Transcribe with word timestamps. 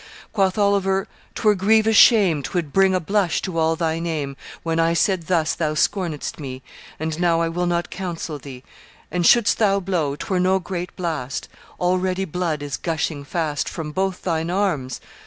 Quoth 0.33 0.57
Oliver, 0.57 1.07
''Twere 1.35 1.55
grievous 1.55 1.95
shame; 1.95 2.41
'Twould 2.41 2.73
bring 2.73 2.95
a 2.95 2.99
blush 2.99 3.39
to 3.43 3.59
all 3.59 3.75
thy 3.75 3.99
name 3.99 4.35
When 4.63 4.79
I 4.79 4.95
said 4.95 5.27
thus 5.27 5.53
thou 5.53 5.75
scornedst 5.75 6.39
me, 6.39 6.63
And 6.99 7.19
now 7.19 7.39
I 7.39 7.49
will 7.49 7.67
not 7.67 7.91
counsel 7.91 8.39
thee. 8.39 8.63
And 9.11 9.27
shouldst 9.27 9.59
thou 9.59 9.79
blow, 9.79 10.15
'twere 10.15 10.39
no 10.39 10.57
great 10.57 10.95
blast; 10.95 11.49
Already 11.79 12.25
blood 12.25 12.63
is 12.63 12.77
gushing 12.77 13.23
fast 13.23 13.69
From 13.69 13.91
both 13.91 14.23
thine 14.23 14.49
arms. 14.49 15.01